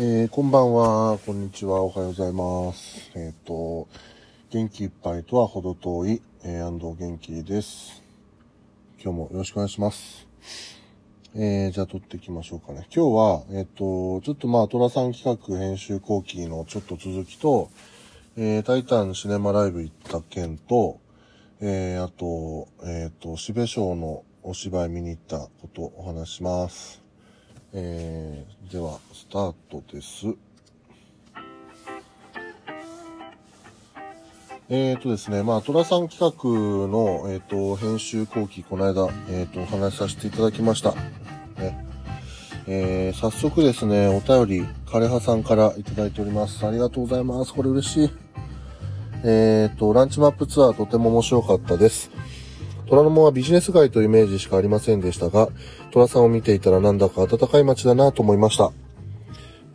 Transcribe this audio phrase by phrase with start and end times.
[0.00, 3.10] えー、こんばんは、こんにちは、おはようございます。
[3.16, 3.88] えっ、と、
[4.48, 8.00] 元気いっぱいとは程遠い、えー、安藤元気です。
[9.02, 10.28] 今日もよろしくお願いします。
[11.34, 12.86] えー、じゃあ撮っていきましょうかね。
[12.94, 17.68] 今日は、えっ、と、ちょっとまあ、トラさん企画編集後期のちょっと続きと、
[18.36, 21.00] え、タイタンシネマライブ行った件と、
[21.60, 27.07] え、あと、えっ、と、しべ賞のお芝居見に行ったことをお話します。
[27.74, 30.26] えー、では、スタートです。
[34.70, 40.92] えーとですね、まあ、トラさん企画の、えっ、と、編集後期、この間、えっ、と、お話しさせていただきました。
[41.58, 41.86] ね。
[42.66, 46.66] えー、早速ですね、お便り、枯葉さんからいただいております。
[46.66, 47.52] ありがとうございます。
[47.52, 48.10] これ嬉しい。
[49.24, 52.10] えっ、と、ランチマップツアーとても面白かったです。
[52.88, 55.50] 虎ノ門はビジネス街というイメージしかありませんでしたが、
[55.90, 58.72] 虎さんを見ていたらなんだか暖かい街だなと思いました。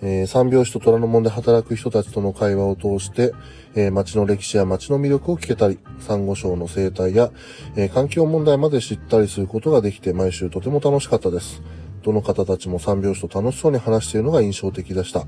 [0.00, 3.32] えー三拍子と虎ノ門で働く人たちとの会話を通して、
[3.74, 7.30] えー街の歴史や街の魅力を聞けたり、珊瑚礁の生態や、
[7.76, 11.60] えー環境問題まで知ったりすることができて毎週とても楽しかったです。
[12.02, 15.26] どの方たちも三拍子と楽しそうに話しているのが印象的でした。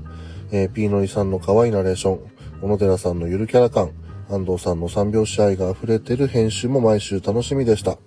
[0.51, 2.19] えー、ピーノリさんの可愛いナレーション、
[2.61, 3.91] 小野寺さんのゆるキャラ感、
[4.29, 7.97] 安藤さんの三拍子愛が溢れてる編集も毎週楽しみでした。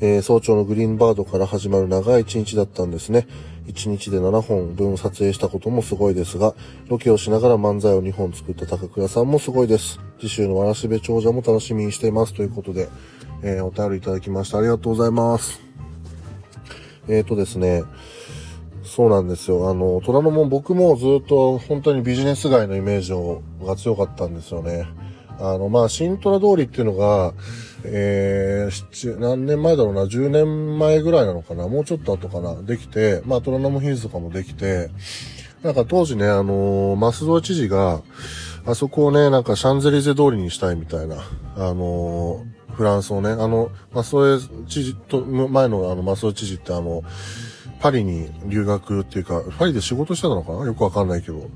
[0.00, 3.26] えー早朝のグリーンバードから始まる長い一日だったんですね。
[3.66, 6.54] 一日で7本分撮影したこともすごいですが、
[6.88, 9.98] ロケをしながら漫才を2本作った高倉さんもすごいです。
[10.20, 12.34] 次週のわらしべ長者も楽しみにしています。
[12.34, 12.88] ということで、
[13.42, 14.58] えーお便りいただきました。
[14.58, 15.60] ありがとうございます。
[17.08, 17.82] えーとですね、
[18.84, 19.68] そうなんですよ。
[19.68, 24.86] あの、虎ノ門僕もずっと本当にビジネス街のイメージをが強かったんですよね。
[25.38, 27.34] あの、まあ、新虎通りっていうのが、
[27.84, 34.90] えー、何年前だろうな、10年前ぐらいなのかな、もうちょっと後かな、できて、まあ、虎ノ門ヒルズとかもできて、
[35.62, 38.02] なんか当時ね、あのー、増添知事が、
[38.66, 41.16] あそこをね、なんかシャンゼリゼ通りにしたいみたいな、
[41.56, 47.02] あのーフランスをね、あの、増添知事と、前のあの、増添知事ってあの、
[47.80, 50.66] パリに留学っていうか、パリで仕事してたのかな？
[50.66, 51.50] よくわかんないけど。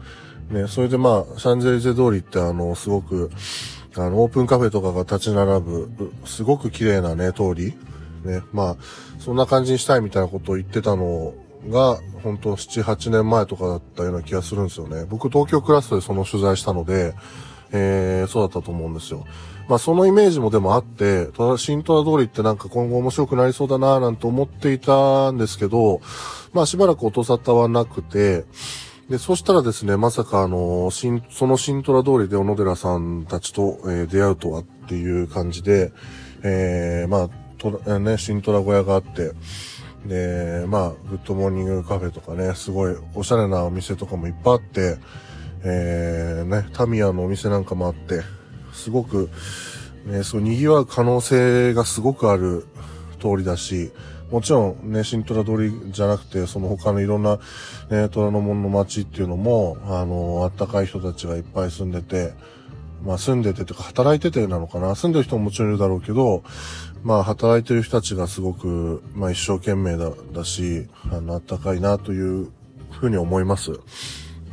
[0.51, 3.31] ね、それでまあ、シャンゼリゼ通りってあの、すごく、
[3.97, 7.75] あの、オープンカフェとかが立ち並ぶ、すごく綺麗なね、通り。
[8.25, 8.77] ね、まあ、
[9.19, 11.35] そんな感じにしたいみたいなことを言ってたの
[11.69, 15.07] が、本当7、8年前とかだったような気がするんですよね。
[15.09, 17.15] 僕、東京クラスでその取材したので、
[17.73, 19.25] えー、そうだったと思うんですよ。
[19.69, 26.01] まあ、そのイメージもでもあって、ただ、新虎通りってなんか今後面白くなりそうだなぁなんて思っていたんですけど、
[26.53, 28.45] まあ、しばらく音沙汰はなくて、
[29.11, 35.93] で、そしたらですね、まさかあの、新、その新虎通りで小野寺さんたちと、えー出会うとはっていう感じで、
[36.45, 37.29] えー、まあ、
[37.59, 39.33] と、えーね、新虎小屋があって、
[40.07, 44.99] で、まあ、グッドモーニングカフェとかね、すごいおしゃれなお店とかもいっぱいあって、
[45.65, 48.23] えー、ね、タミヤのお店なんかもあって、
[48.73, 49.29] すごく、
[50.07, 52.65] ね、そう、賑わう可能性がすごくある
[53.21, 53.91] 通りだし、
[54.31, 57.39] もちろんね、新虎通りじゃなくて、その他のいろんな、
[57.91, 62.33] ね、虎ノ門の街っていうのも、あの、あったかい人たちがいっぱい住んでて、
[63.05, 66.43] まあ住んでてとか働いててなのかな住んでる人ももちろんいるだろうけど、
[67.03, 72.51] まあ働いてる人たちがすごく、まあ一生懸命だ、だし、あの、あったかいなという
[72.91, 73.73] ふうに思います。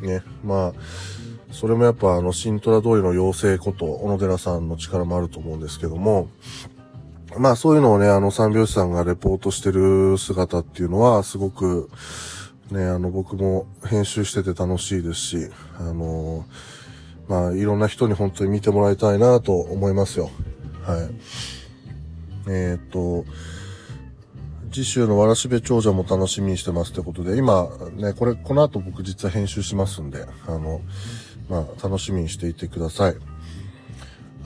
[0.01, 0.23] ね。
[0.43, 0.73] まあ、
[1.51, 6.29] それもやっぱあの、新虎通りの妖精こと、小野寺さんの力もあると思うんですけども、
[7.39, 11.89] まあそういうのをね、あの三拍子さんがレポートしてる姿っていうのは、すごく、
[12.71, 15.37] ね、あの僕も編集してて楽しいですし、
[15.79, 16.45] あの
[17.27, 20.29] まあいろんな人に本当に見てもらいたいなと思いますよ。
[20.83, 21.09] はい。
[22.49, 23.25] えーっと、
[24.71, 30.81] 次週のわらしべ長者も楽しみにしてますってことで、今ね、これ、この後僕実は編集しますんで、あの、
[31.49, 33.15] まあ楽しみにしていてください。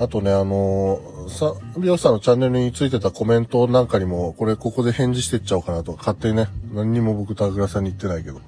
[0.01, 8.41] あとね、あのーさ、美容師さんのチャンネルについてたコメントなんかにも、これここで返事してっちゃおうかなと、勝手にね、何にも僕高倉さんに言ってないけど、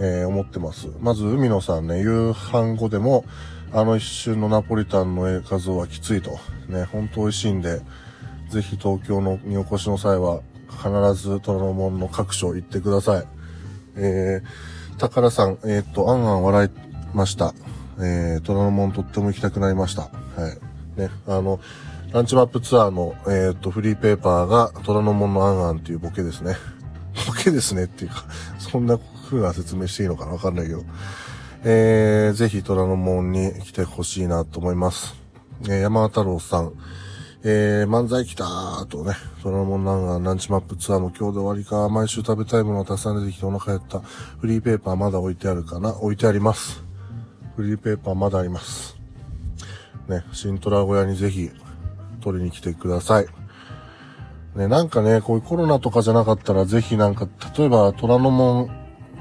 [0.00, 0.88] えー思ってます。
[1.00, 3.26] まず、海野さんね、夕飯後でも、
[3.70, 6.38] あの一瞬のナポリタンの画像はきついと。
[6.70, 7.82] ね、ほんと美味しいんで、
[8.48, 10.88] ぜひ東京のにお越しの際は、必
[11.22, 13.24] ず虎ノ門の各所行ってください。
[13.96, 16.70] えー、宝さん、えーっと、あんあん笑い
[17.14, 17.52] ました。
[17.98, 20.02] えー、虎ノ門とっても行きたくなりました。
[20.02, 20.67] はい。
[20.98, 21.60] ね、あの、
[22.12, 26.56] ランチマップツアーの、えーっと、フリーペーパーが虎ノ門のあんあんっていうボケですね。
[27.26, 28.24] ボケですねっていうか、
[28.58, 30.84] そんな風な説明していいのかなわかんないけど。
[31.64, 35.16] えー、ぜひ虎ノ門に来てほしいなと思います。
[35.64, 36.72] えー、山田太郎さん。
[37.44, 44.00] えー、漫才来たーとね、そのもなんかランチマップツアーも今日で終わりか、毎週食べたいものをたくさん出てきてお腹減った。
[44.00, 45.90] フリーペーパーまだ置いてあるかな？
[45.90, 46.82] 置いてあります。
[47.56, 48.97] フリーペーパーまだあります。
[50.08, 51.50] ね、新トラ小屋にぜひ
[52.20, 53.26] 取りに来てください。
[54.56, 58.70] ね、なんかね、こういうコロナとかじゃなかったらぜひなんか、例えば虎ノ門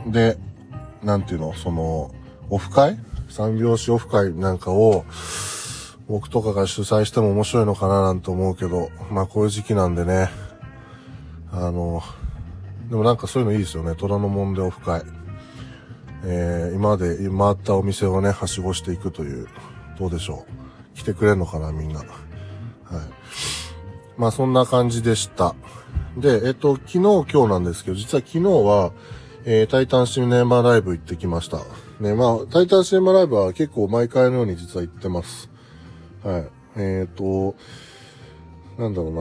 [0.08, 0.38] で、
[1.04, 2.16] なんていうの、その、
[2.50, 2.98] オフ会？
[3.30, 5.04] 三拍子オフ会なんかを、
[6.08, 10.30] 僕とかが主催しても面白いのかななんて思うけど、まあこういう時期なんでね、
[11.52, 12.02] あの、
[12.90, 13.94] でもなんかそういうのいいですよね。
[13.96, 15.04] 虎ノ門でオフ会。
[16.24, 19.48] えー、今まで回ったお店をね、はしごしていくという、
[20.00, 20.57] どうでしょう？
[20.98, 22.00] 来てくれんのかな、みんな。
[22.00, 22.08] はい。
[24.18, 25.56] まあそんな感じでした。
[26.18, 28.92] で、えっと、昨日今日なんですけど、実は昨日は、
[29.46, 31.60] えー、タイタンシネマライブ行ってきました。
[32.00, 35.50] ね、まあ、タイタンシネマライブは結構毎回のように実は行ってます。
[36.24, 36.50] はい。
[36.78, 37.56] えっ、ー、と、
[38.78, 39.14] なんだろう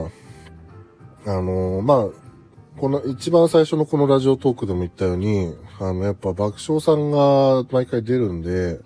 [1.25, 1.33] な。
[1.33, 8.79] あのー、まあ、この一番最初のこのラジオトークでも言ったように、あの、やっぱ爆笑さんが毎回出るんで、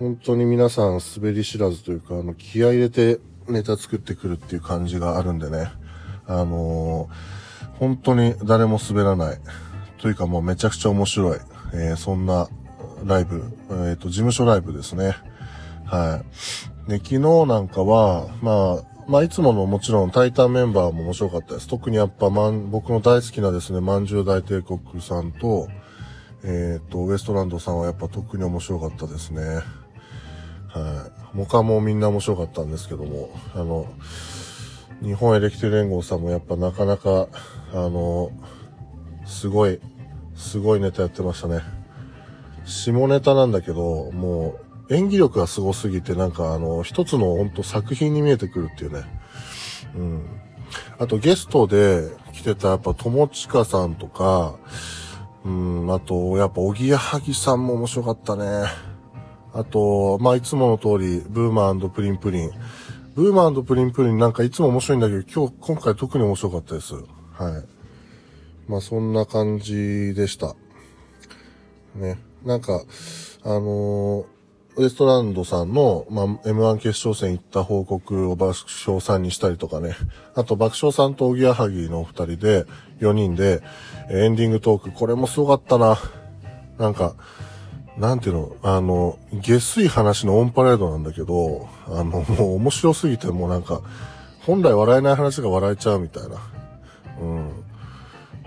[0.00, 5.70] 本当に皆さん滑り知らずというか、あの、気合入れてネタ作ってくるっていう感じがあるんでね。
[6.26, 9.38] あのー、本当に誰も滑らない。
[9.98, 11.38] というかもうめちゃくちゃ面白い。
[11.74, 12.48] えー、そんな
[13.04, 15.16] ライブ、えっ、ー、と、事務所ライブですね。
[15.84, 16.22] は
[16.86, 16.90] い。
[16.90, 21.68] で、昨日なんかは、まあ、まあ、いつものもちろんタイタンメンバーも面白かったです。
[21.68, 25.68] 特にやっぱ、まん、僕の大好きなですね、まんじゅう大帝国さんと、
[26.42, 29.60] えっ、と、ウエストランドさんはやっぱ特に面白かったですね。
[30.72, 31.36] はい。
[31.36, 33.86] 他もみんな面白かったんですけども、あの、
[35.02, 37.28] 日本エレキテル連合さんもやっぱなかなか、
[37.72, 38.30] あの、
[39.24, 39.80] すごい、
[40.34, 41.60] すごいネタやってましたね。
[42.64, 44.58] 下ネタなんだけど、も
[44.88, 49.04] う演技力がすごすぎて、なんかあの、一つの本当作品に見えてくるっていうね。
[49.96, 50.26] うん。
[50.98, 54.56] あとゲストで来てたやっぱ友近さんとか、
[55.44, 58.64] うん、あと、やっぱ、おぎやはぎさんも面白かったね。
[59.52, 62.50] あと、まあ、いつもの通り、ブーマープリンプリン。
[63.14, 66.94] ブーマープリンプリンなんかいつも面白いんだけど、今日、今回特に面白かったです。
[66.94, 68.70] はい。
[68.70, 70.54] まあ、そんな感じでした。
[71.96, 72.18] ね。
[72.44, 72.82] なんか、
[73.42, 74.24] あのー、
[74.76, 78.54] ウエストランドさんの、まあ、M1 決勝戦行った報告を爆
[78.86, 79.96] 笑さんにしたりとかね。
[80.34, 82.64] あと爆笑さんとおぎやはぎのお二人で、
[83.00, 83.62] 4人で、
[84.08, 85.98] エンディングトーク、これもすごかったな。
[86.78, 87.14] なんか、
[88.00, 93.82] なんていうの、あの、下水話のオンパレードなんだけど、あの、もう面白すぎてもうなんか、
[94.46, 96.38] 本来笑えない話が笑えちゃうみたいな。
[97.20, 97.50] うん。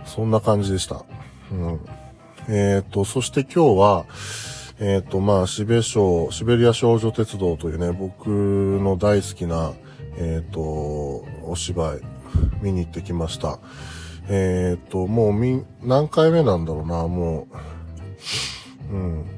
[0.05, 1.05] そんな感じでした。
[1.51, 1.79] うん。
[2.50, 4.05] えっ、ー、と、そして今日は、
[4.79, 5.99] えっ、ー、と、まあ、シベシ
[6.31, 9.73] シベリア少女鉄道というね、僕の大好きな、
[10.17, 12.01] えっ、ー、と、お芝居、
[12.63, 13.59] 見に行ってきました。
[14.29, 17.47] えっ、と、もうみ、何回目なんだろうな、も
[18.91, 19.32] う、うん。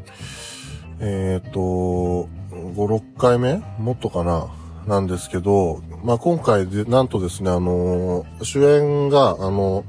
[1.00, 2.28] えっ、と、5、
[2.74, 3.62] 6回目？
[3.80, 4.48] もっとかな？
[4.88, 9.84] なんですけど、まあ、今回で、なんとですね、あの主演が、あの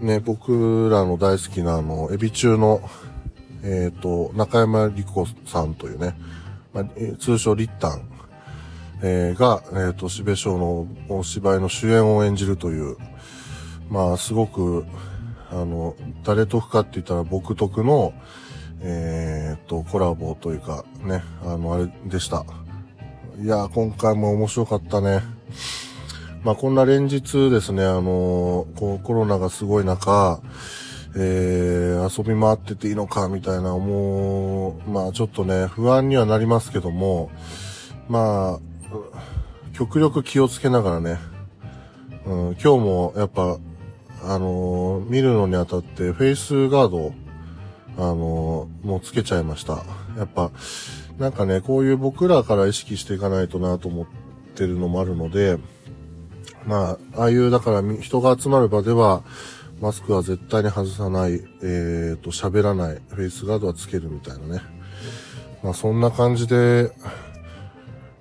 [0.00, 2.82] ね、僕らの大好きなあの、エビ中の、
[3.62, 6.16] えっ、ー、と、中山理子さんというね、
[6.74, 6.84] まあ、
[7.18, 8.08] 通称リッタン、
[9.02, 12.96] えー、が、えっ、ー、と、しべしょうのお芝居の主演を演じるという、
[13.88, 14.84] まあ、すごく、
[15.50, 15.94] あの、
[16.24, 18.12] 誰とかって言ったら僕得の、
[18.86, 22.44] えっ、と、コラボというか、ね、あの、あれでした。
[23.40, 25.22] いや、今回も面白かったね。
[26.44, 30.42] まあ、こんな連日ですね、あのー、こうコロナがすごい中、
[31.16, 37.30] えー、遊び回ってていいのか、みたいな思う、まあ、ちょっとね、不安にはなりますけども、
[38.08, 38.60] まあ、
[39.72, 41.18] 極力気をつけながらね、
[42.26, 43.58] うん、今日もやっぱ、
[44.24, 47.14] あのー、見るのにあたってフェイスガード
[47.96, 49.84] あの、もうつけちゃいました。
[50.16, 50.50] やっぱ、
[51.18, 54.06] なんかね、こういう僕らから意識していかないとなと思っ
[54.54, 55.58] てるのもあるので、
[56.66, 59.22] まあ、ああいう、だから人が集まる場では、
[59.80, 64.62] マスクは絶対に外さない、えっ、ー、と、喋らない、フェイスガードはつけるみたいなね。
[65.62, 66.90] まあ、そんな感じで、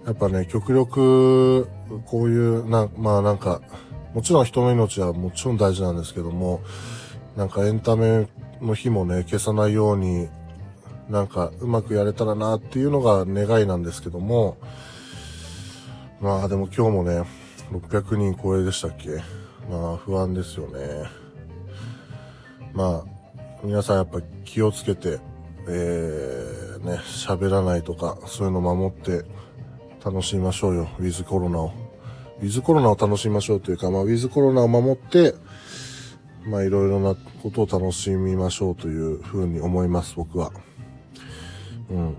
[0.06, 1.68] やっぱね、極力、
[2.06, 3.62] こういう、な、まあなんか、
[4.14, 6.62] もちろん人の命はもちろん大事なんですけども、
[7.38, 8.28] なんかエンタメ
[8.64, 10.30] の日もね、消さないように、
[11.10, 14.58] なんかうまくやれたらなっていうのが願いなんですけども、
[16.22, 17.24] まあでも今日もね、
[17.72, 19.22] 600人超えでしたっけ？
[19.70, 20.80] まあ不安ですよね。
[22.74, 25.20] まあ、皆さんやっぱ気をつけて、
[25.68, 29.26] えー、ね、喋らないとか、そういうの守って
[30.04, 30.90] 楽しみましょうよ。
[31.00, 31.72] ウィズコロナを。
[32.42, 35.36] ウィズコロナを楽しみましょうというか、まあ、ウィズコロナを守って、
[36.46, 40.52] まあ、いろいろなことを楽しみましょうというふうに思います、僕は。
[41.90, 42.16] うん。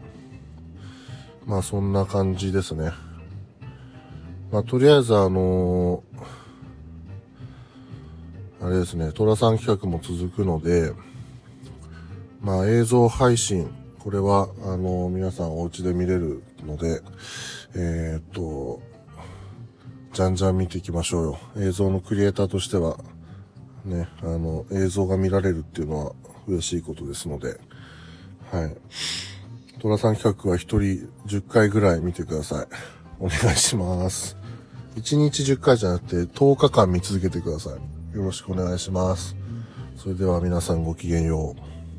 [1.46, 2.92] まあ、そんな感じですね。
[4.50, 10.92] まあ、とりあえず、あのー、あれですね、トラさん企画も続くので、
[12.40, 17.02] まあ、映像配信、これは、あのー、皆さんお家で見れるので、
[17.74, 18.80] えー、っと、
[20.14, 21.38] じゃんじゃん見ていきましょうよ。
[21.58, 22.96] 映像のクリエイターとしては、
[23.84, 26.12] ね、あの、映像が見られるっていうのは
[26.46, 27.60] 嬉しいことですので、
[28.50, 28.76] はい。
[29.80, 32.66] トラさん企画は一人10回ぐらい見てください。
[33.18, 34.36] お願いします。
[34.96, 38.16] 1日10回じゃなくて10日間見続けてください。
[38.16, 39.36] よろしくお願いします。
[39.96, 41.73] それでは皆さんごきげんよう。